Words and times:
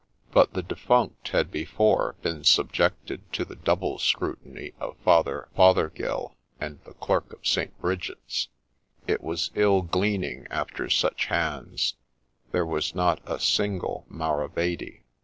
'But 0.31 0.53
the 0.55 0.63
defunct 0.63 1.27
had 1.27 1.51
before 1.51 2.15
been 2.23 2.43
subjected 2.43 3.31
to 3.33 3.45
the 3.45 3.55
double 3.55 3.99
scrutiny 3.99 4.73
of 4.79 4.97
Father 5.05 5.47
Fothergill 5.55 6.35
and 6.59 6.79
the 6.85 6.95
clerk 6.95 7.31
of 7.31 7.45
St. 7.45 7.79
Bridget's. 7.79 8.47
It 9.05 9.21
was 9.21 9.51
ill 9.53 9.83
gleaning 9.83 10.47
after 10.49 10.89
such 10.89 11.27
hands; 11.27 11.97
there 12.51 12.65
was 12.65 12.95
not 12.95 13.19
a 13.27 13.39
single 13.39 14.07
maravedi. 14.09 15.03